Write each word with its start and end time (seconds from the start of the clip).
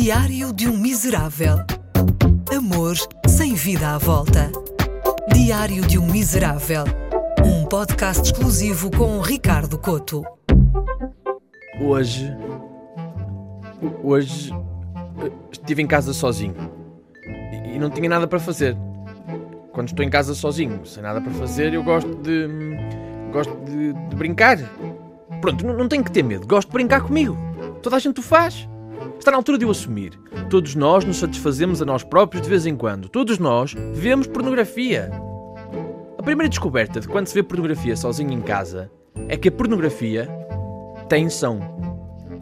Diário 0.00 0.52
de 0.52 0.68
um 0.68 0.76
Miserável. 0.76 1.56
Amor 2.56 2.94
sem 3.26 3.54
vida 3.54 3.96
à 3.96 3.98
volta. 3.98 4.48
Diário 5.34 5.84
de 5.84 5.98
um 5.98 6.06
Miserável. 6.06 6.84
Um 7.44 7.66
podcast 7.66 8.22
exclusivo 8.22 8.92
com 8.92 9.18
Ricardo 9.20 9.76
Coto. 9.76 10.22
Hoje. 11.80 12.32
Hoje. 14.04 14.52
Estive 15.50 15.82
em 15.82 15.86
casa 15.88 16.14
sozinho. 16.14 16.54
E- 17.74 17.76
não 17.80 17.90
tinha 17.90 18.08
nada 18.08 18.28
para 18.28 18.38
fazer. 18.38 18.76
Quando 19.72 19.88
estou 19.88 20.04
em 20.04 20.10
casa 20.10 20.32
sozinho, 20.32 20.86
sem 20.86 21.02
nada 21.02 21.20
para 21.20 21.32
fazer, 21.32 21.74
eu 21.74 21.82
gosto 21.82 22.14
de. 22.22 22.46
Gosto 23.32 23.52
de, 23.64 23.92
de 23.94 24.14
brincar. 24.14 24.58
Pronto, 25.40 25.66
não, 25.66 25.74
não 25.76 25.88
tenho 25.88 26.04
que 26.04 26.12
ter 26.12 26.22
medo. 26.22 26.46
Gosto 26.46 26.68
de 26.68 26.74
brincar 26.74 27.00
comigo. 27.00 27.36
Toda 27.82 27.96
a 27.96 27.98
gente 27.98 28.20
o 28.20 28.22
faz. 28.22 28.68
Está 29.18 29.30
na 29.30 29.36
altura 29.36 29.58
de 29.58 29.64
eu 29.64 29.70
assumir. 29.70 30.18
Todos 30.48 30.74
nós 30.74 31.04
nos 31.04 31.18
satisfazemos 31.18 31.82
a 31.82 31.84
nós 31.84 32.02
próprios 32.02 32.42
de 32.42 32.48
vez 32.48 32.66
em 32.66 32.76
quando. 32.76 33.08
Todos 33.08 33.38
nós 33.38 33.74
vemos 33.92 34.26
pornografia. 34.26 35.10
A 36.16 36.22
primeira 36.22 36.48
descoberta 36.48 37.00
de 37.00 37.08
quando 37.08 37.26
se 37.26 37.34
vê 37.34 37.42
pornografia 37.42 37.96
sozinho 37.96 38.32
em 38.32 38.40
casa 38.40 38.90
é 39.28 39.36
que 39.36 39.48
a 39.48 39.52
pornografia 39.52 40.28
tem 41.08 41.28
som. 41.28 41.60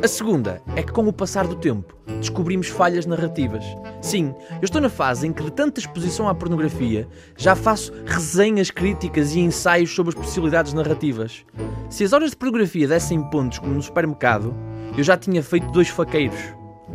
A 0.00 0.06
segunda 0.06 0.62
é 0.76 0.82
que, 0.82 0.92
com 0.92 1.08
o 1.08 1.12
passar 1.12 1.44
do 1.48 1.56
tempo, 1.56 1.96
descobrimos 2.20 2.68
falhas 2.68 3.04
narrativas. 3.04 3.64
Sim, 4.00 4.32
eu 4.52 4.64
estou 4.64 4.80
na 4.80 4.88
fase 4.88 5.26
em 5.26 5.32
que, 5.32 5.42
de 5.42 5.50
tanta 5.50 5.80
exposição 5.80 6.28
à 6.28 6.34
pornografia, 6.34 7.08
já 7.36 7.56
faço 7.56 7.92
resenhas 8.06 8.70
críticas 8.70 9.34
e 9.34 9.40
ensaios 9.40 9.92
sobre 9.92 10.10
as 10.10 10.14
possibilidades 10.14 10.72
narrativas. 10.72 11.44
Se 11.90 12.04
as 12.04 12.12
horas 12.12 12.30
de 12.30 12.36
pornografia 12.36 12.86
dessem 12.86 13.20
pontos 13.28 13.58
como 13.58 13.74
no 13.74 13.82
supermercado, 13.82 14.54
eu 14.98 15.04
já 15.04 15.16
tinha 15.16 15.42
feito 15.42 15.70
dois 15.70 15.88
faqueiros. 15.88 16.38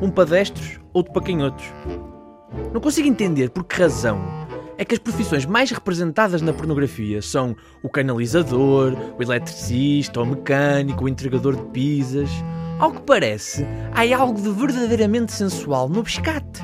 Um 0.00 0.10
para 0.10 0.30
destros, 0.30 0.78
outro 0.92 1.12
para 1.12 1.22
canhotos. 1.22 1.64
Não 2.72 2.80
consigo 2.80 3.08
entender 3.08 3.50
por 3.50 3.64
que 3.64 3.80
razão 3.80 4.20
é 4.76 4.84
que 4.84 4.94
as 4.94 5.00
profissões 5.00 5.44
mais 5.44 5.72
representadas 5.72 6.40
na 6.40 6.52
pornografia 6.52 7.20
são 7.20 7.56
o 7.82 7.88
canalizador, 7.88 8.96
o 9.18 9.22
eletricista, 9.22 10.20
o 10.20 10.26
mecânico, 10.26 11.04
o 11.04 11.08
entregador 11.08 11.56
de 11.56 11.62
pizzas. 11.72 12.30
Ao 12.78 12.92
que 12.92 13.02
parece, 13.02 13.66
há 13.92 14.16
algo 14.16 14.40
de 14.40 14.50
verdadeiramente 14.50 15.32
sensual 15.32 15.88
no 15.88 16.04
biscate. 16.04 16.62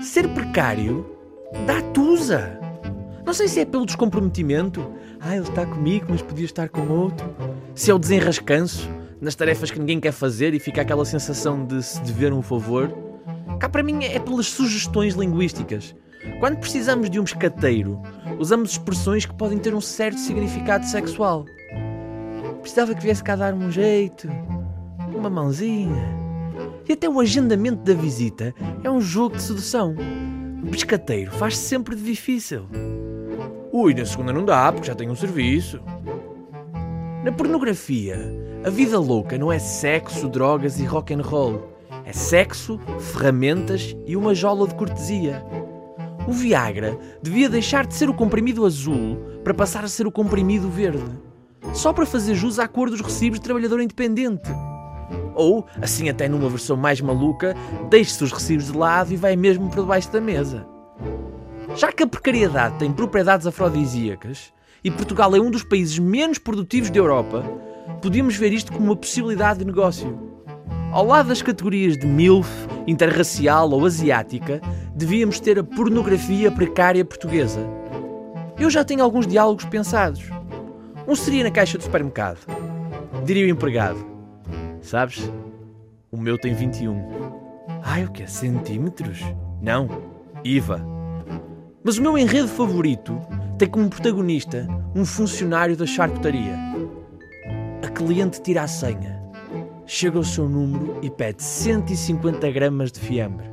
Ser 0.00 0.26
precário 0.28 1.04
dá 1.66 1.82
tusa. 1.92 2.58
Não 3.26 3.34
sei 3.34 3.46
se 3.46 3.60
é 3.60 3.66
pelo 3.66 3.84
descomprometimento. 3.84 4.90
Ah, 5.20 5.36
ele 5.36 5.46
está 5.46 5.66
comigo, 5.66 6.06
mas 6.08 6.22
podia 6.22 6.46
estar 6.46 6.70
com 6.70 6.88
outro. 6.88 7.28
Se 7.74 7.90
é 7.90 7.94
o 7.94 7.98
desenrascanço 7.98 8.88
nas 9.22 9.36
tarefas 9.36 9.70
que 9.70 9.78
ninguém 9.78 10.00
quer 10.00 10.10
fazer 10.10 10.52
e 10.52 10.58
fica 10.58 10.82
aquela 10.82 11.04
sensação 11.04 11.64
de 11.64 11.80
se 11.80 12.02
dever 12.02 12.32
um 12.32 12.42
favor. 12.42 12.92
Cá 13.60 13.68
para 13.68 13.80
mim 13.80 14.02
é 14.04 14.18
pelas 14.18 14.48
sugestões 14.48 15.14
linguísticas. 15.14 15.94
Quando 16.40 16.58
precisamos 16.58 17.08
de 17.08 17.20
um 17.20 17.24
pescateiro, 17.24 18.02
usamos 18.40 18.72
expressões 18.72 19.24
que 19.24 19.32
podem 19.32 19.58
ter 19.58 19.76
um 19.76 19.80
certo 19.80 20.18
significado 20.18 20.84
sexual. 20.86 21.44
Precisava 22.60 22.96
que 22.96 23.02
viesse 23.02 23.22
cá 23.22 23.36
dar 23.36 23.54
um 23.54 23.70
jeito, 23.70 24.28
uma 25.14 25.30
mãozinha. 25.30 26.02
E 26.88 26.92
até 26.92 27.08
o 27.08 27.20
agendamento 27.20 27.84
da 27.84 27.94
visita 27.94 28.52
é 28.82 28.90
um 28.90 29.00
jogo 29.00 29.36
de 29.36 29.42
sedução. 29.42 29.94
O 30.64 30.66
pescateiro 30.66 31.30
faz 31.30 31.56
sempre 31.56 31.94
de 31.94 32.02
difícil. 32.02 32.66
Ui, 33.72 33.94
na 33.94 34.04
segunda 34.04 34.32
não 34.32 34.44
dá, 34.44 34.72
porque 34.72 34.88
já 34.88 34.96
tenho 34.96 35.12
um 35.12 35.16
serviço. 35.16 35.80
Na 37.22 37.30
pornografia, 37.30 38.18
a 38.64 38.68
vida 38.68 38.98
louca 38.98 39.38
não 39.38 39.52
é 39.52 39.56
sexo, 39.56 40.28
drogas 40.28 40.80
e 40.80 40.84
rock 40.84 41.14
and 41.14 41.22
roll. 41.22 41.68
É 42.04 42.12
sexo, 42.12 42.80
ferramentas 42.98 43.94
e 44.04 44.16
uma 44.16 44.34
jola 44.34 44.66
de 44.66 44.74
cortesia. 44.74 45.40
O 46.26 46.32
Viagra 46.32 46.98
devia 47.22 47.48
deixar 47.48 47.86
de 47.86 47.94
ser 47.94 48.10
o 48.10 48.14
comprimido 48.14 48.66
azul 48.66 49.16
para 49.44 49.54
passar 49.54 49.84
a 49.84 49.88
ser 49.88 50.04
o 50.04 50.10
comprimido 50.10 50.68
verde. 50.68 51.04
Só 51.72 51.92
para 51.92 52.04
fazer 52.04 52.34
jus 52.34 52.58
à 52.58 52.66
cor 52.66 52.90
dos 52.90 53.00
recibos 53.00 53.38
de 53.38 53.44
trabalhador 53.44 53.80
independente. 53.80 54.50
Ou, 55.36 55.64
assim 55.80 56.08
até 56.08 56.28
numa 56.28 56.48
versão 56.48 56.76
mais 56.76 57.00
maluca, 57.00 57.54
deixe-se 57.88 58.24
os 58.24 58.32
recibos 58.32 58.66
de 58.66 58.76
lado 58.76 59.12
e 59.12 59.16
vai 59.16 59.36
mesmo 59.36 59.70
por 59.70 59.82
debaixo 59.82 60.10
da 60.10 60.20
mesa. 60.20 60.66
Já 61.76 61.92
que 61.92 62.02
a 62.02 62.06
precariedade 62.06 62.80
tem 62.80 62.92
propriedades 62.92 63.46
afrodisíacas 63.46 64.52
e 64.84 64.90
Portugal 64.90 65.34
é 65.36 65.40
um 65.40 65.50
dos 65.50 65.62
países 65.62 65.98
menos 65.98 66.38
produtivos 66.38 66.90
da 66.90 66.98
Europa, 66.98 67.42
podíamos 68.00 68.36
ver 68.36 68.52
isto 68.52 68.72
como 68.72 68.86
uma 68.86 68.96
possibilidade 68.96 69.60
de 69.60 69.64
negócio. 69.64 70.18
Ao 70.90 71.06
lado 71.06 71.28
das 71.28 71.40
categorias 71.40 71.96
de 71.96 72.06
MILF, 72.06 72.48
interracial 72.86 73.70
ou 73.70 73.86
asiática, 73.86 74.60
devíamos 74.94 75.40
ter 75.40 75.58
a 75.58 75.64
pornografia 75.64 76.50
precária 76.50 77.04
portuguesa. 77.04 77.66
Eu 78.58 78.68
já 78.68 78.84
tenho 78.84 79.02
alguns 79.02 79.26
diálogos 79.26 79.64
pensados. 79.64 80.22
Um 81.06 81.16
seria 81.16 81.44
na 81.44 81.50
caixa 81.50 81.78
do 81.78 81.84
supermercado. 81.84 82.40
Diria 83.24 83.46
o 83.46 83.48
empregado: 83.48 84.04
Sabes, 84.80 85.30
o 86.10 86.16
meu 86.16 86.36
tem 86.36 86.54
21. 86.54 87.22
Ai, 87.82 88.04
o 88.04 88.10
que 88.10 88.22
é? 88.22 88.26
Centímetros? 88.26 89.20
Não, 89.60 89.88
IVA. 90.44 90.84
Mas 91.82 91.98
o 91.98 92.02
meu 92.02 92.18
enredo 92.18 92.48
favorito 92.48 93.18
tem 93.58 93.68
como 93.68 93.88
protagonista 93.88 94.66
um 94.94 95.04
funcionário 95.04 95.76
da 95.76 95.86
charcutaria. 95.86 96.56
A 97.82 97.88
cliente 97.88 98.40
tira 98.40 98.62
a 98.62 98.68
senha, 98.68 99.22
chega 99.86 100.18
ao 100.18 100.24
seu 100.24 100.48
número 100.48 100.98
e 101.02 101.10
pede 101.10 101.42
150 101.42 102.50
gramas 102.50 102.90
de 102.90 103.00
fiambre. 103.00 103.46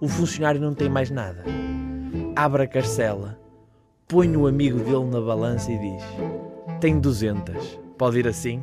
O 0.00 0.08
funcionário 0.08 0.60
não 0.60 0.74
tem 0.74 0.88
mais 0.88 1.10
nada. 1.10 1.44
Abre 2.34 2.62
a 2.62 2.66
carcela, 2.66 3.38
põe 4.06 4.36
o 4.36 4.46
amigo 4.46 4.78
dele 4.78 5.10
na 5.10 5.20
balança 5.20 5.70
e 5.72 5.78
diz: 5.78 6.02
Tem 6.80 6.98
200, 6.98 7.80
pode 7.98 8.18
ir 8.18 8.28
assim? 8.28 8.62